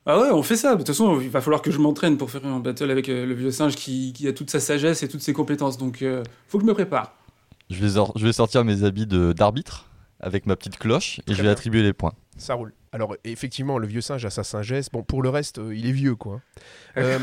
Ah 0.05 0.19
ouais, 0.19 0.29
on 0.31 0.43
fait 0.43 0.55
ça. 0.57 0.73
De 0.73 0.77
toute 0.79 0.87
façon, 0.87 1.19
il 1.21 1.29
va 1.29 1.41
falloir 1.41 1.61
que 1.61 1.71
je 1.71 1.79
m'entraîne 1.79 2.17
pour 2.17 2.29
faire 2.29 2.45
un 2.45 2.59
battle 2.59 2.91
avec 2.91 3.09
euh, 3.09 3.25
le 3.25 3.33
vieux 3.33 3.51
singe 3.51 3.75
qui, 3.75 4.13
qui 4.13 4.27
a 4.27 4.33
toute 4.33 4.49
sa 4.49 4.59
sagesse 4.59 5.03
et 5.03 5.07
toutes 5.07 5.21
ses 5.21 5.33
compétences. 5.33 5.77
Donc, 5.77 6.01
euh, 6.01 6.23
faut 6.47 6.57
que 6.59 6.63
je 6.63 6.67
me 6.67 6.73
prépare. 6.73 7.13
Je 7.69 7.81
vais, 7.81 7.89
sor- 7.89 8.13
je 8.15 8.25
vais 8.25 8.33
sortir 8.33 8.63
mes 8.63 8.83
habits 8.83 9.07
d'arbitre 9.07 9.89
avec 10.19 10.45
ma 10.45 10.55
petite 10.55 10.77
cloche 10.77 11.19
et 11.19 11.23
Très 11.23 11.33
je 11.33 11.37
vais 11.39 11.43
bien. 11.43 11.51
attribuer 11.51 11.83
les 11.83 11.93
points. 11.93 12.13
Ça 12.37 12.53
roule. 12.53 12.73
Alors, 12.97 13.15
effectivement, 13.25 13.77
le 13.77 13.85
vieux 13.85 14.01
singe 14.01 14.25
a 14.25 14.31
sa 14.31 14.43
sagesse. 14.43 14.89
Bon, 14.89 15.03
pour 15.03 15.21
le 15.21 15.29
reste, 15.29 15.59
euh, 15.59 15.75
il 15.75 15.85
est 15.85 15.91
vieux, 15.91 16.15
quoi. 16.15 16.41
Euh, 16.97 17.19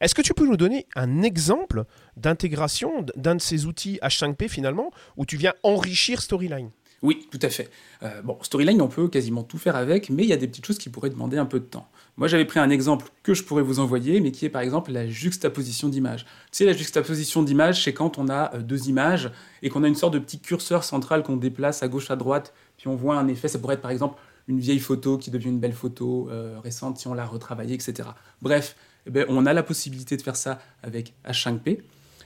Est-ce 0.00 0.14
que 0.14 0.22
tu 0.22 0.32
peux 0.32 0.46
nous 0.46 0.56
donner 0.56 0.86
un 0.96 1.20
exemple 1.20 1.84
d'intégration 2.16 3.04
d'un 3.14 3.34
de 3.34 3.42
ces 3.42 3.66
outils 3.66 3.98
H5P, 4.02 4.48
finalement, 4.48 4.90
où 5.18 5.26
tu 5.26 5.36
viens 5.36 5.52
enrichir 5.64 6.22
Storyline? 6.22 6.70
Oui, 7.02 7.28
tout 7.30 7.38
à 7.42 7.50
fait. 7.50 7.68
Euh, 8.02 8.22
bon, 8.22 8.38
Storyline, 8.40 8.80
on 8.80 8.88
peut 8.88 9.06
quasiment 9.08 9.42
tout 9.42 9.58
faire 9.58 9.76
avec, 9.76 10.08
mais 10.08 10.22
il 10.22 10.30
y 10.30 10.32
a 10.32 10.38
des 10.38 10.48
petites 10.48 10.64
choses 10.64 10.78
qui 10.78 10.88
pourraient 10.88 11.10
demander 11.10 11.36
un 11.36 11.44
peu 11.44 11.60
de 11.60 11.66
temps. 11.66 11.86
Moi, 12.16 12.26
j'avais 12.26 12.46
pris 12.46 12.58
un 12.58 12.70
exemple 12.70 13.10
que 13.22 13.34
je 13.34 13.42
pourrais 13.44 13.62
vous 13.62 13.80
envoyer, 13.80 14.18
mais 14.20 14.32
qui 14.32 14.46
est 14.46 14.50
par 14.50 14.62
exemple 14.62 14.92
la 14.92 15.06
juxtaposition 15.06 15.90
d'images. 15.90 16.24
Tu 16.24 16.30
sais, 16.52 16.64
la 16.64 16.72
juxtaposition 16.72 17.42
d'images, 17.42 17.84
c'est 17.84 17.92
quand 17.92 18.16
on 18.16 18.30
a 18.30 18.56
deux 18.56 18.88
images 18.88 19.30
et 19.62 19.68
qu'on 19.68 19.84
a 19.84 19.88
une 19.88 19.94
sorte 19.94 20.14
de 20.14 20.20
petit 20.20 20.40
curseur 20.40 20.84
central 20.84 21.22
qu'on 21.22 21.36
déplace 21.36 21.82
à 21.82 21.88
gauche, 21.88 22.10
à 22.10 22.16
droite, 22.16 22.54
puis 22.78 22.88
on 22.88 22.96
voit 22.96 23.16
un 23.16 23.28
effet. 23.28 23.48
Ça 23.48 23.58
pourrait 23.58 23.74
être 23.74 23.82
par 23.82 23.90
exemple 23.90 24.16
une 24.48 24.60
vieille 24.60 24.78
photo 24.78 25.18
qui 25.18 25.30
devient 25.30 25.48
une 25.48 25.60
belle 25.60 25.72
photo 25.72 26.28
euh, 26.30 26.58
récente 26.60 26.98
si 26.98 27.08
on 27.08 27.14
l'a 27.14 27.26
retravaillée, 27.26 27.74
etc. 27.74 28.10
Bref, 28.40 28.76
eh 29.06 29.10
ben, 29.10 29.26
on 29.28 29.46
a 29.46 29.52
la 29.52 29.62
possibilité 29.62 30.16
de 30.16 30.22
faire 30.22 30.36
ça 30.36 30.60
avec 30.82 31.14
H5P 31.26 31.80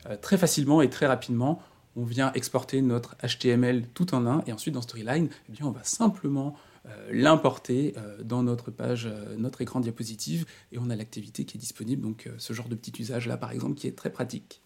euh, 0.09 0.17
très 0.21 0.39
facilement 0.39 0.83
et 0.83 0.91
très 0.91 1.07
rapidement 1.07 1.63
on 1.99 2.05
vient 2.05 2.31
exporter 2.35 2.83
notre 2.83 3.17
HTML 3.27 3.87
tout 3.95 4.15
en 4.15 4.27
un, 4.27 4.45
et 4.47 4.53
ensuite 4.53 4.75
dans 4.75 4.83
Storyline, 4.83 5.31
eh 5.49 5.53
bien, 5.53 5.65
on 5.65 5.71
va 5.71 5.83
simplement 5.83 6.55
euh, 6.85 6.91
l'importer 7.11 7.95
dans 8.23 8.43
notre 8.43 8.71
page, 8.71 9.09
notre 9.39 9.63
écran 9.63 9.81
diapositive, 9.81 10.45
et 10.73 10.79
on 10.79 10.91
a 10.91 10.97
l'activité 10.97 11.47
qui 11.47 11.57
est 11.57 11.61
disponible. 11.61 12.03
Donc 12.03 12.29
ce 12.37 12.53
genre 12.53 12.69
de 12.69 12.75
petit 12.75 12.93
usage 13.01 13.27
là, 13.27 13.39
par 13.39 13.51
exemple, 13.51 13.77
qui 13.77 13.87
est 13.87 13.97
très 13.97 14.11
pratique. 14.11 14.61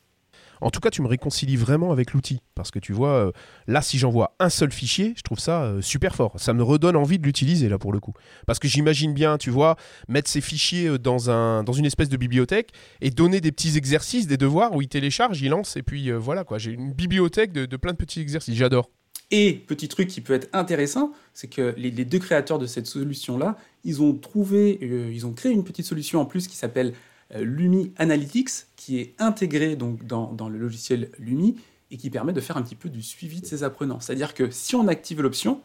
En 0.60 0.70
tout 0.70 0.80
cas, 0.80 0.90
tu 0.90 1.02
me 1.02 1.06
réconcilies 1.06 1.56
vraiment 1.56 1.92
avec 1.92 2.12
l'outil. 2.12 2.40
Parce 2.54 2.70
que 2.70 2.78
tu 2.78 2.92
vois, 2.92 3.12
euh, 3.12 3.32
là, 3.66 3.82
si 3.82 3.98
j'envoie 3.98 4.34
un 4.38 4.50
seul 4.50 4.70
fichier, 4.72 5.14
je 5.16 5.22
trouve 5.22 5.38
ça 5.38 5.62
euh, 5.62 5.80
super 5.80 6.14
fort. 6.14 6.34
Ça 6.36 6.52
me 6.52 6.62
redonne 6.62 6.96
envie 6.96 7.18
de 7.18 7.24
l'utiliser, 7.24 7.68
là, 7.68 7.78
pour 7.78 7.92
le 7.92 8.00
coup. 8.00 8.12
Parce 8.46 8.58
que 8.58 8.68
j'imagine 8.68 9.14
bien, 9.14 9.38
tu 9.38 9.50
vois, 9.50 9.76
mettre 10.08 10.28
ces 10.28 10.40
fichiers 10.40 10.86
euh, 10.86 10.98
dans, 10.98 11.30
un, 11.30 11.64
dans 11.64 11.72
une 11.72 11.86
espèce 11.86 12.08
de 12.08 12.16
bibliothèque 12.16 12.70
et 13.00 13.10
donner 13.10 13.40
des 13.40 13.52
petits 13.52 13.76
exercices, 13.76 14.26
des 14.26 14.36
devoirs 14.36 14.74
où 14.74 14.82
il 14.82 14.88
télécharge, 14.88 15.40
il 15.40 15.50
lance, 15.50 15.76
et 15.76 15.82
puis 15.82 16.10
voilà, 16.12 16.44
quoi. 16.44 16.58
J'ai 16.58 16.72
une 16.72 16.92
bibliothèque 16.92 17.52
de, 17.52 17.76
plein 17.76 17.92
de 17.92 17.96
petits 17.96 18.20
exercices. 18.20 18.54
J'adore. 18.54 18.90
Et 19.30 19.52
petit 19.66 19.88
truc 19.88 20.08
qui 20.08 20.20
peut 20.20 20.34
être 20.34 20.48
intéressant, 20.52 21.12
c'est 21.34 21.48
que 21.48 21.74
les, 21.76 21.90
deux 21.90 22.18
créateurs 22.18 22.58
de 22.58 22.66
cette 22.66 22.86
solution-là, 22.86 23.56
ils 23.84 24.02
ont 24.02 24.12
trouvé, 24.12 24.78
ils 24.82 25.24
ont 25.24 25.32
créé 25.32 25.52
une 25.52 25.64
petite 25.64 25.86
solution 25.86 26.20
en 26.20 26.26
plus 26.26 26.48
qui 26.48 26.56
s'appelle 26.56 26.94
Lumi 27.34 27.92
Analytics, 27.96 28.66
qui 28.76 28.98
est 28.98 29.14
intégrée 29.18 29.76
donc 29.76 30.04
dans, 30.04 30.32
dans 30.32 30.48
le 30.48 30.58
logiciel 30.58 31.10
Lumi 31.18 31.56
et 31.90 31.96
qui 31.96 32.10
permet 32.10 32.32
de 32.32 32.40
faire 32.40 32.56
un 32.56 32.62
petit 32.62 32.76
peu 32.76 32.88
du 32.88 33.02
suivi 33.02 33.40
de 33.40 33.46
ses 33.46 33.62
apprenants. 33.62 34.00
C'est-à-dire 34.00 34.34
que 34.34 34.50
si 34.50 34.74
on 34.74 34.88
active 34.88 35.22
l'option, 35.22 35.60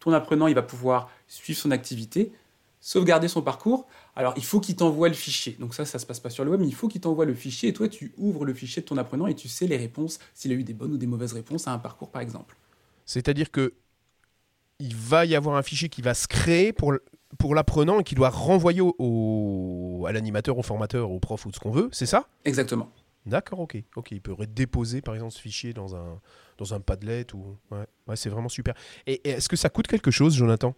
ton 0.00 0.12
apprenant 0.12 0.46
il 0.46 0.54
va 0.54 0.62
pouvoir 0.62 1.10
suivre 1.26 1.58
son 1.58 1.70
activité, 1.70 2.32
sauvegarder 2.80 3.28
son 3.28 3.42
parcours. 3.42 3.86
Alors 4.16 4.34
il 4.36 4.44
faut 4.44 4.60
qu'il 4.60 4.76
t'envoie 4.76 5.08
le 5.08 5.14
fichier. 5.14 5.56
Donc 5.58 5.74
ça, 5.74 5.84
ça 5.84 5.98
se 5.98 6.06
passe 6.06 6.20
pas 6.20 6.30
sur 6.30 6.44
le 6.44 6.50
web, 6.50 6.60
mais 6.60 6.66
il 6.66 6.74
faut 6.74 6.88
qu'il 6.88 7.00
t'envoie 7.00 7.24
le 7.24 7.34
fichier 7.34 7.70
et 7.70 7.72
toi 7.72 7.88
tu 7.88 8.12
ouvres 8.16 8.44
le 8.44 8.54
fichier 8.54 8.82
de 8.82 8.86
ton 8.86 8.96
apprenant 8.96 9.26
et 9.26 9.34
tu 9.34 9.48
sais 9.48 9.66
les 9.66 9.76
réponses, 9.76 10.18
s'il 10.34 10.52
a 10.52 10.54
eu 10.54 10.64
des 10.64 10.74
bonnes 10.74 10.92
ou 10.92 10.98
des 10.98 11.06
mauvaises 11.06 11.32
réponses 11.32 11.68
à 11.68 11.72
un 11.72 11.78
parcours 11.78 12.10
par 12.10 12.22
exemple. 12.22 12.56
C'est-à-dire 13.04 13.50
que 13.50 13.74
il 14.80 14.94
va 14.94 15.24
y 15.24 15.34
avoir 15.34 15.56
un 15.56 15.62
fichier 15.62 15.88
qui 15.88 16.02
va 16.02 16.14
se 16.14 16.28
créer 16.28 16.72
pour, 16.72 16.94
pour 17.38 17.54
l'apprenant 17.54 18.00
et 18.00 18.04
qui 18.04 18.14
doit 18.14 18.30
renvoyer 18.30 18.80
au, 18.80 18.94
au- 18.98 20.06
à 20.06 20.12
l'animateur, 20.12 20.56
au 20.58 20.62
formateur, 20.62 21.10
au 21.10 21.20
prof 21.20 21.44
ou 21.46 21.52
ce 21.52 21.60
qu'on 21.60 21.70
veut, 21.70 21.88
c'est 21.92 22.06
ça? 22.06 22.26
Exactement. 22.44 22.88
D'accord, 23.26 23.60
ok. 23.60 23.76
Ok, 23.96 24.12
il 24.12 24.22
pourrait 24.22 24.46
déposer 24.46 25.02
par 25.02 25.14
exemple 25.14 25.32
ce 25.32 25.40
fichier 25.40 25.74
dans 25.74 25.94
un, 25.94 26.20
dans 26.56 26.72
un 26.72 26.80
Padlet 26.80 27.26
ou. 27.34 27.56
Ouais, 27.70 27.84
ouais 28.06 28.16
c'est 28.16 28.30
vraiment 28.30 28.48
super. 28.48 28.74
Et, 29.06 29.20
et 29.28 29.30
est-ce 29.32 29.48
que 29.50 29.56
ça 29.56 29.68
coûte 29.68 29.86
quelque 29.86 30.10
chose, 30.10 30.34
Jonathan? 30.34 30.74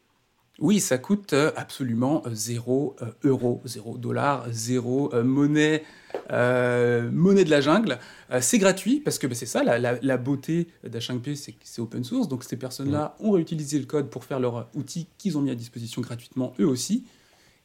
Oui, 0.58 0.78
ça 0.80 0.98
coûte 0.98 1.32
euh, 1.32 1.52
absolument 1.56 2.22
0 2.30 2.94
euro, 3.24 3.62
0 3.64 3.96
dollar, 3.96 4.44
0 4.50 5.10
monnaie, 5.22 5.84
euh, 6.30 7.10
monnaie 7.10 7.44
de 7.44 7.50
la 7.50 7.62
jungle. 7.62 7.98
Euh, 8.30 8.40
c'est 8.42 8.58
gratuit 8.58 9.00
parce 9.00 9.18
que 9.18 9.26
bah, 9.26 9.34
c'est 9.34 9.46
ça, 9.46 9.62
la, 9.62 9.78
la- 9.78 9.98
la 10.02 10.16
beauté 10.18 10.68
d'H5P, 10.86 11.34
c'est 11.34 11.52
que 11.52 11.58
c'est 11.64 11.80
open 11.80 12.04
source. 12.04 12.28
Donc 12.28 12.44
ces 12.44 12.56
personnes-là 12.58 13.16
ont 13.20 13.30
réutilisé 13.30 13.78
le 13.78 13.86
code 13.86 14.10
pour 14.10 14.24
faire 14.24 14.38
leur 14.38 14.68
outil 14.74 15.06
qu'ils 15.16 15.38
ont 15.38 15.40
mis 15.40 15.50
à 15.50 15.54
disposition 15.54 16.02
gratuitement 16.02 16.52
eux 16.60 16.66
aussi. 16.66 17.04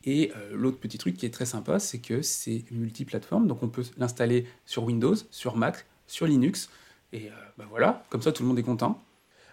Et 0.06 0.32
euh, 0.38 0.52
l'autre 0.56 0.78
petit 0.78 0.98
truc 0.98 1.18
qui 1.18 1.26
est 1.26 1.34
très 1.34 1.46
sympa, 1.48 1.80
c'est 1.80 1.98
que 2.00 2.22
c'est 2.22 2.64
multiplateforme. 2.72 3.46
Donc 3.48 3.62
on 3.62 3.68
peut 3.68 3.84
l'installer 3.98 4.46
sur 4.66 4.84
Windows, 4.86 5.16
sur 5.32 5.58
Mac, 5.58 5.86
sur 6.08 6.28
Linux. 6.28 6.70
Et 7.12 7.28
euh, 7.28 7.32
bah, 7.58 7.66
voilà, 7.70 8.06
comme 8.10 8.22
ça 8.22 8.32
tout 8.32 8.44
le 8.44 8.48
monde 8.48 8.60
est 8.60 8.64
content. 8.64 9.02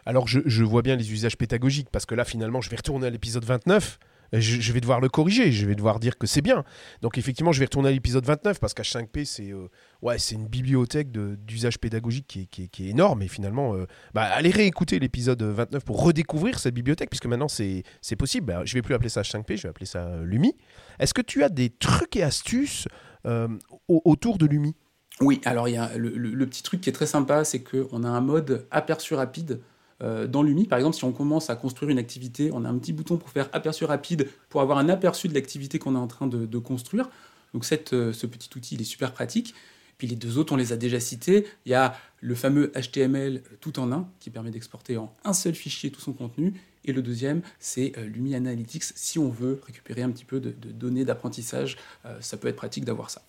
Alors 0.07 0.27
je, 0.27 0.41
vois 0.65 0.83
bien 0.83 0.97
les 0.97 1.13
usages 1.13 1.37
pédagogiques 1.37 1.89
parce 1.91 2.07
que 2.07 2.15
là 2.15 2.25
finalement 2.25 2.61
je 2.61 2.71
vais 2.71 2.77
retourner 2.77 3.07
à 3.07 3.11
l'épisode 3.11 3.45
29. 3.45 3.99
Je, 4.35 4.39
je 4.63 4.73
vais 4.73 4.81
devoir 4.81 4.99
le 5.03 5.11
corriger, 5.11 5.53
je 5.53 5.67
vais 5.67 5.75
devoir 5.75 6.01
dire 6.01 6.17
que 6.17 6.27
c'est 6.27 6.41
bien. 6.41 6.65
Donc 7.03 7.19
effectivement, 7.19 7.53
je 7.53 7.59
vais 7.59 7.67
retourner 7.67 7.91
à 7.91 7.93
l'épisode 7.93 8.25
29 8.25 8.61
parce 8.61 8.73
qu'H5P, 8.73 9.27
c'est 9.27 9.51
euh, 9.53 9.69
ouais, 10.01 10.17
une 10.17 10.47
bibliothèque 10.47 11.13
d'usage 11.13 11.79
pédagogique 11.79 12.27
qui 12.29 12.41
est, 12.63 12.67
qui 12.69 12.87
est- 12.87 12.89
énorme. 12.89 13.21
Et 13.21 13.29
finalement, 13.29 13.75
euh, 13.75 13.85
bah, 14.15 14.23
allez 14.23 14.49
réécouter 14.49 14.99
l'épisode 14.99 15.43
29 15.43 15.85
pour 15.85 16.03
redécouvrir 16.03 16.59
cette 16.61 16.73
bibliothèque, 16.73 17.11
puisque 17.11 17.27
maintenant 17.27 17.49
c'est 17.49 17.85
possible. 18.19 18.47
Bah, 18.47 18.63
je 18.65 18.73
vais 18.73 18.81
plus 18.81 18.95
appeler 18.95 19.11
ça 19.11 19.21
H5P, 19.21 19.59
je 19.59 19.63
vais 19.65 19.69
appeler 19.69 19.85
ça 19.85 19.99
euh, 20.07 20.25
Lumi. 20.25 20.57
Est-ce 20.99 21.13
que 21.13 21.21
tu 21.21 21.43
as 21.45 21.51
des 21.51 21.69
trucs 21.69 22.17
et 22.17 22.23
astuces 22.23 22.89
au- 23.27 24.01
autour 24.07 24.39
de 24.39 24.47
Lumi? 24.47 24.75
Oui, 25.21 25.43
alors 25.45 25.69
il 25.69 25.73
y 25.75 25.77
a 25.77 25.95
le, 25.99 26.09
le- 26.09 26.47
petit 26.47 26.63
truc 26.63 26.81
qui 26.81 26.89
est 26.89 26.95
très 26.95 27.07
sympa, 27.07 27.45
c'est 27.45 27.63
qu'on 27.63 28.03
a 28.03 28.09
un 28.09 28.21
mode 28.23 28.67
aperçu 28.71 29.13
rapide 29.15 29.61
dans 30.03 30.43
Lumi. 30.43 30.67
Par 30.67 30.79
exemple, 30.79 30.97
si 30.97 31.05
on 31.05 31.13
commence 31.13 31.51
à 31.51 31.57
construire 31.57 31.91
une 31.91 31.99
activité, 31.99 32.51
on 32.53 32.65
a 32.65 32.69
un 32.69 32.79
petit 32.79 32.93
bouton 32.93 33.17
pour 33.17 33.31
faire 33.31 33.49
aperçu 33.53 33.85
rapide, 33.85 34.29
pour 34.49 34.61
avoir 34.61 34.79
un 34.79 34.89
aperçu 34.89 35.29
de 35.29 35.35
l'activité 35.35 35.79
qu'on 35.79 35.95
est 35.95 35.99
en 35.99 36.07
train 36.07 36.27
de, 36.27 36.59
construire. 36.59 37.09
Donc 37.55 37.65
cette, 37.65 37.93
euh, 37.93 38.13
ce 38.13 38.27
petit 38.27 38.49
outil, 38.57 38.75
il 38.75 38.81
est 38.81 38.85
super 38.85 39.13
pratique. 39.13 39.55
Puis 39.99 40.07
les 40.07 40.17
deux 40.17 40.39
autres, 40.39 40.53
on 40.53 40.57
les 40.57 40.73
a 40.73 40.77
déjà 40.77 40.99
cités. 40.99 41.47
Il 41.67 41.73
y 41.73 41.75
a 41.75 41.95
le 42.21 42.35
fameux 42.35 42.73
HTML 42.75 43.43
tout 43.61 43.79
en 43.79 43.93
un, 43.93 44.09
qui 44.21 44.31
permet 44.31 44.51
d'exporter 44.51 44.97
en 44.97 45.15
un 45.25 45.33
seul 45.33 45.55
fichier 45.55 45.91
tout 45.91 46.01
son 46.01 46.13
contenu. 46.13 46.55
Et 46.85 46.93
le 46.93 47.03
deuxième, 47.03 47.43
c'est 47.61 47.93
euh, 47.99 48.05
Lumi 48.07 48.35
Analytics. 48.35 48.85
Si 48.97 49.19
on 49.19 49.29
veut 49.29 49.61
récupérer 49.65 50.03
un 50.03 50.11
petit 50.11 50.25
peu 50.25 50.41
de, 50.41 50.51
données 50.51 51.05
d'apprentissage, 51.05 51.77
ça 52.21 52.37
peut 52.37 52.49
être 52.49 52.57
pratique 52.57 52.85
d'avoir 52.85 53.11
ça. 53.11 53.23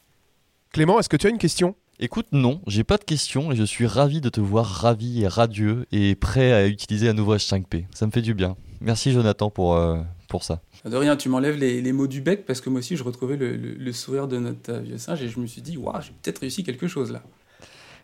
Clément, 0.72 1.00
est-ce 1.00 1.10
que 1.10 1.18
tu 1.18 1.28
as 1.28 1.30
une 1.30 1.38
question? 1.38 1.76
Écoute, 2.00 2.26
non, 2.32 2.60
j'ai 2.66 2.84
pas 2.84 2.98
de 2.98 3.04
questions 3.04 3.52
et 3.52 3.56
je 3.56 3.64
suis 3.64 3.86
ravi 3.86 4.20
de 4.20 4.30
te 4.30 4.42
voir 4.42 4.66
ravi 4.66 5.22
et 5.22 5.28
radieux 5.28 5.86
et 5.92 6.16
prêt 6.16 6.52
à 6.52 6.68
utiliser 6.68 7.08
un 7.08 7.14
nouveau 7.14 7.36
H5P. 7.36 7.86
Ça 7.94 8.08
me 8.08 8.12
fait 8.12 8.24
du 8.24 8.34
bien. 8.34 8.58
Merci 8.82 9.12
Jonathan 9.12 9.52
pour, 9.52 9.76
euh, 9.76 10.02
pour 10.28 10.44
ça. 10.44 10.64
De 10.86 10.96
rien, 10.96 11.16
tu 11.16 11.30
m'enlèves 11.30 11.56
les, 11.56 11.94
mots 11.94 12.08
du 12.08 12.22
bec 12.22 12.46
parce 12.48 12.62
que 12.62 12.70
moi 12.72 12.80
aussi 12.80 12.98
je 12.98 13.04
retrouvais 13.04 13.38
le, 13.38 13.94
sourire 13.94 14.28
de 14.28 14.40
notre 14.40 14.74
euh, 14.74 14.80
vieux 14.80 14.98
singe 14.98 15.22
et 15.22 15.30
je 15.30 15.40
me 15.40 15.46
suis 15.46 15.62
dit, 15.62 15.78
waouh, 15.78 16.02
j'ai 16.02 16.14
peut-être 16.24 16.40
réussi 16.40 16.64
quelque 16.64 16.88
chose 16.88 17.12
là. 17.12 17.22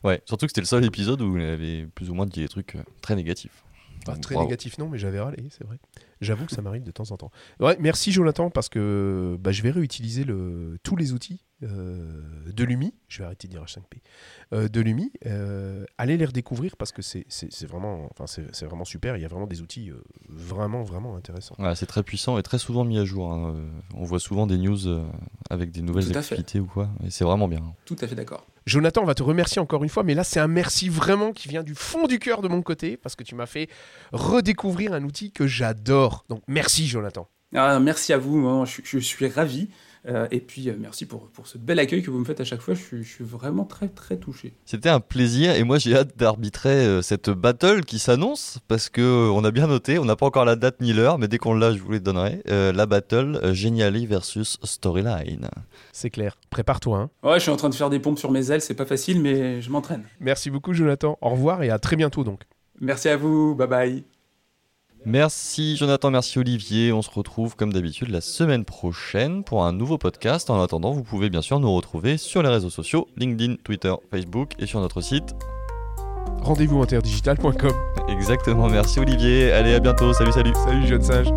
Ouais, 0.03 0.21
surtout 0.25 0.45
que 0.45 0.51
c'était 0.51 0.61
le 0.61 0.67
seul 0.67 0.85
épisode 0.85 1.21
où 1.21 1.37
il 1.37 1.43
avait 1.43 1.87
plus 1.95 2.11
ou 2.11 2.13
moins 2.13 2.27
dit 2.27 2.41
des 2.41 2.47
trucs 2.47 2.75
euh, 2.75 2.83
très 3.01 3.15
négatifs. 3.15 3.63
Pas 4.05 4.15
très 4.15 4.37
négatif 4.37 4.77
non, 4.77 4.87
mais 4.87 4.99
j'avais 4.99 5.19
râlé, 5.19 5.43
c'est 5.49 5.65
vrai. 5.65 5.77
J'avoue 6.21 6.45
que 6.45 6.53
ça 6.53 6.61
m'arrive 6.61 6.83
de 6.83 6.91
temps 6.91 7.11
en 7.11 7.17
temps. 7.17 7.31
Ouais, 7.59 7.75
merci 7.79 8.11
Jonathan 8.11 8.51
parce 8.51 8.69
que 8.69 9.35
bah, 9.39 9.51
je 9.51 9.63
vais 9.63 9.71
réutiliser 9.71 10.23
le, 10.23 10.77
tous 10.83 10.95
les 10.95 11.11
outils 11.11 11.41
de 11.61 12.63
Lumi. 12.63 12.93
Je 13.07 13.19
vais 13.19 13.25
arrêter 13.25 13.47
de 13.47 13.53
dire 13.53 13.63
H5P. 13.63 14.01
Euh, 14.53 14.67
de 14.67 14.81
Lumi. 14.81 15.11
Euh, 15.25 15.85
allez 15.97 16.17
les 16.17 16.25
redécouvrir 16.25 16.77
parce 16.77 16.91
que 16.91 17.01
c'est 17.01 17.25
vraiment, 17.65 18.09
enfin, 18.11 18.25
c'est 18.27 18.65
vraiment 18.65 18.85
super. 18.85 19.17
Il 19.17 19.21
y 19.21 19.25
a 19.25 19.27
vraiment 19.27 19.47
des 19.47 19.61
outils 19.61 19.91
vraiment, 20.27 20.83
vraiment 20.83 21.15
intéressants. 21.15 21.55
c'est 21.75 21.85
très 21.85 22.03
puissant 22.03 22.37
et 22.37 22.43
très 22.43 22.59
souvent 22.59 22.83
mis 22.83 22.97
à 22.97 23.05
jour. 23.05 23.31
Hein. 23.31 23.55
On 23.93 24.03
voit 24.03 24.19
souvent 24.19 24.47
des 24.47 24.57
news 24.57 24.79
avec 25.49 25.71
des 25.71 25.81
nouvelles 25.81 26.17
activités 26.17 26.59
ou 26.59 26.65
quoi. 26.65 26.89
Et 27.05 27.09
c'est 27.09 27.23
vraiment 27.23 27.47
bien. 27.47 27.61
Tout 27.85 27.97
à 28.01 28.07
fait 28.07 28.15
d'accord. 28.15 28.45
Jonathan, 28.65 29.01
on 29.01 29.05
va 29.05 29.15
te 29.15 29.23
remercier 29.23 29.59
encore 29.59 29.83
une 29.83 29.89
fois, 29.89 30.03
mais 30.03 30.13
là 30.13 30.23
c'est 30.23 30.39
un 30.39 30.47
merci 30.47 30.89
vraiment 30.89 31.31
qui 31.31 31.49
vient 31.49 31.63
du 31.63 31.73
fond 31.73 32.05
du 32.05 32.19
cœur 32.19 32.41
de 32.41 32.47
mon 32.47 32.61
côté 32.61 32.97
parce 32.97 33.15
que 33.15 33.23
tu 33.23 33.33
m'as 33.33 33.47
fait 33.47 33.67
redécouvrir 34.11 34.93
un 34.93 35.03
outil 35.03 35.31
que 35.31 35.47
j'adore. 35.47 36.25
Donc 36.29 36.43
merci 36.47 36.87
Jonathan. 36.87 37.27
Ah, 37.55 37.79
merci 37.79 38.13
à 38.13 38.19
vous, 38.19 38.63
je 38.65 38.99
suis 38.99 39.27
ravi. 39.27 39.69
Euh, 40.07 40.27
et 40.31 40.39
puis, 40.39 40.69
euh, 40.69 40.75
merci 40.79 41.05
pour, 41.05 41.27
pour, 41.29 41.47
ce 41.47 41.57
bel 41.57 41.79
accueil 41.79 42.01
que 42.01 42.09
vous 42.09 42.19
me 42.19 42.25
faites 42.25 42.39
à 42.39 42.43
chaque 42.43 42.61
fois. 42.61 42.73
Je, 42.73 43.01
suis 43.01 43.23
vraiment 43.23 43.65
très, 43.65 43.89
très 43.89 44.17
touché. 44.17 44.53
C'était 44.65 44.89
un 44.89 44.99
plaisir. 44.99 45.55
Et 45.55 45.63
moi, 45.63 45.77
j'ai 45.77 45.95
hâte 45.95 46.17
d'arbitrer 46.17 46.69
euh, 46.69 47.01
cette 47.01 47.29
battle 47.29 47.83
qui 47.83 47.99
s'annonce 47.99 48.59
parce 48.67 48.89
que 48.89 49.29
on 49.29 49.43
a 49.43 49.51
bien 49.51 49.67
noté. 49.67 49.99
On 49.99 50.05
n'a 50.05 50.15
pas 50.15 50.25
encore 50.25 50.45
la 50.45 50.55
date 50.55 50.81
ni 50.81 50.93
l'heure, 50.93 51.17
mais 51.17 51.27
dès 51.27 51.37
qu'on 51.37 51.53
l'a, 51.53 51.73
je 51.73 51.79
vous 51.79 51.91
les 51.91 51.99
donnerai. 51.99 52.41
la 52.45 52.85
battle 52.85 53.53
Geniali 53.53 54.05
versus 54.05 54.57
Storyline. 54.63 55.49
C'est 55.91 56.09
clair. 56.09 56.37
Prépare-toi. 56.49 56.97
Hein. 56.97 57.09
Ouais, 57.23 57.35
je 57.35 57.43
suis 57.43 57.51
en 57.51 57.57
train 57.57 57.69
de 57.69 57.75
faire 57.75 57.89
des 57.89 57.99
pompes 57.99 58.19
sur 58.19 58.31
mes 58.31 58.51
ailes. 58.51 58.61
C'est 58.61 58.73
pas 58.73 58.85
facile, 58.85 59.21
mais 59.21 59.61
je 59.61 59.69
m'entraîne. 59.69 60.03
Merci 60.19 60.49
beaucoup, 60.49 60.73
Jonathan. 60.73 61.17
Au 61.21 61.29
revoir 61.29 61.63
et 61.63 61.69
à 61.69 61.79
très 61.79 61.95
bientôt 61.95 62.23
donc. 62.23 62.41
Merci 62.79 63.09
à 63.09 63.17
vous. 63.17 63.55
Bye 63.55 63.67
bye. 63.67 64.08
Merci 65.05 65.77
Jonathan, 65.77 66.11
merci 66.11 66.39
Olivier. 66.39 66.91
On 66.91 67.01
se 67.01 67.09
retrouve 67.09 67.55
comme 67.55 67.73
d'habitude 67.73 68.09
la 68.09 68.21
semaine 68.21 68.65
prochaine 68.65 69.43
pour 69.43 69.63
un 69.63 69.73
nouveau 69.73 69.97
podcast. 69.97 70.49
En 70.49 70.61
attendant, 70.61 70.91
vous 70.91 71.03
pouvez 71.03 71.29
bien 71.29 71.41
sûr 71.41 71.59
nous 71.59 71.73
retrouver 71.73 72.17
sur 72.17 72.43
les 72.43 72.49
réseaux 72.49 72.69
sociaux, 72.69 73.07
LinkedIn, 73.17 73.55
Twitter, 73.63 73.93
Facebook 74.11 74.51
et 74.59 74.65
sur 74.65 74.79
notre 74.81 75.01
site 75.01 75.35
rendez-vous 76.41 76.81
interdigital.com. 76.81 77.73
Exactement, 78.09 78.69
merci 78.69 78.99
Olivier. 78.99 79.51
Allez, 79.51 79.75
à 79.75 79.79
bientôt. 79.79 80.13
Salut, 80.13 80.31
salut. 80.31 80.53
Salut, 80.65 80.87
jeune 80.87 81.01
sage. 81.01 81.27